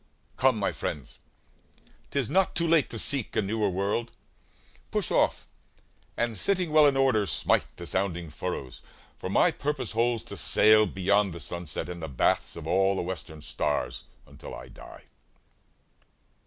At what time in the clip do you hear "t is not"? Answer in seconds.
2.09-2.55